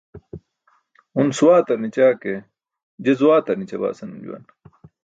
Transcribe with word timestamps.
"un 1.21 1.27
swaatar 1.37 1.77
ni̇ća 1.81 2.07
ke, 2.21 2.33
je 3.05 3.11
zwaatar 3.19 3.57
ni̇ćabaa" 3.59 3.97
senum 3.97 4.19
juwan. 4.25 4.43